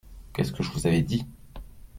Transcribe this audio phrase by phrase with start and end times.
[0.33, 1.27] Qu’est-ce que je vous avais dit!